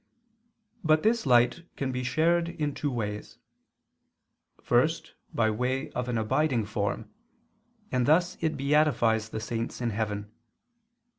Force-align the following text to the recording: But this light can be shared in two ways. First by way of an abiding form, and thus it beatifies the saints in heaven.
But 0.83 1.03
this 1.03 1.27
light 1.27 1.63
can 1.75 1.91
be 1.91 2.03
shared 2.03 2.49
in 2.49 2.73
two 2.73 2.89
ways. 2.89 3.37
First 4.63 5.13
by 5.31 5.51
way 5.51 5.91
of 5.91 6.09
an 6.09 6.17
abiding 6.17 6.65
form, 6.65 7.11
and 7.91 8.07
thus 8.07 8.35
it 8.41 8.57
beatifies 8.57 9.29
the 9.29 9.39
saints 9.39 9.79
in 9.79 9.91
heaven. 9.91 10.31